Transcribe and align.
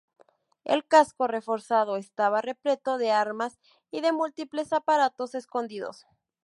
El 0.65 0.83
casco 0.87 1.27
reforzado 1.27 1.95
estaba 1.95 2.41
repleto 2.41 2.97
de 2.97 3.11
armas 3.11 3.59
y 3.91 4.01
de 4.01 4.11
múltiples 4.11 4.73
aparatos 4.73 5.35
escondidos. 5.35 6.07